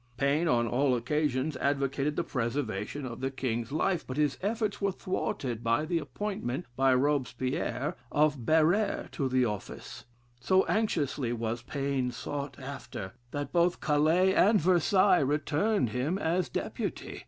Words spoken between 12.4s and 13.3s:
after,